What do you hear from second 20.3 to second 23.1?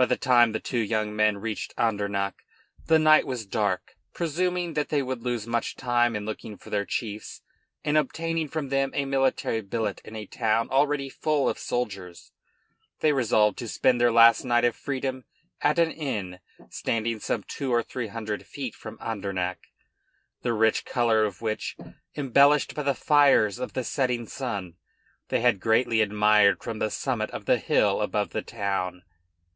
the rich color of which, embellished by the